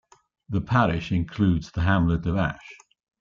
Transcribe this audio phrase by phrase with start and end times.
[0.49, 2.73] The parish includes the hamlet of Ash.